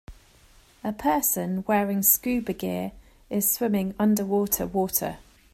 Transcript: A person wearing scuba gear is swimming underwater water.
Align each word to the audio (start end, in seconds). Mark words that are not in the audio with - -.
A 0.83 0.91
person 0.93 1.63
wearing 1.67 2.01
scuba 2.01 2.53
gear 2.53 2.91
is 3.29 3.51
swimming 3.51 3.93
underwater 3.99 4.65
water. 4.65 5.19